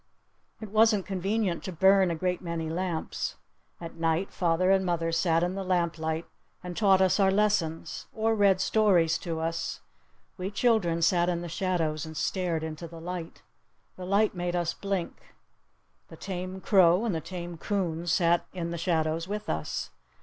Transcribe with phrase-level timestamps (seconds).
[0.59, 3.35] It wasn't convenient to burn a great many lamps.
[3.79, 6.25] At night father and mother sat in the lamplight
[6.63, 8.07] and taught us our lessons.
[8.11, 9.81] Or read stories to us.
[10.37, 13.43] We children sat in the shadows and stared into the light.
[13.95, 15.35] The light made us blink.
[16.07, 19.91] The tame crow and the tame coon sat in the shadows with us.